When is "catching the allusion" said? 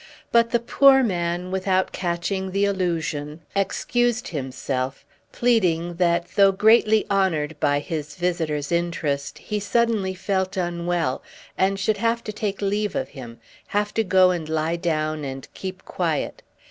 1.91-3.41